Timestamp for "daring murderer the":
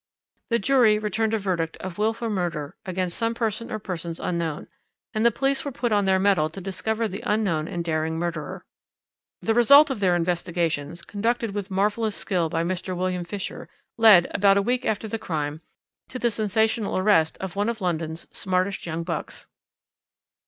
7.85-9.53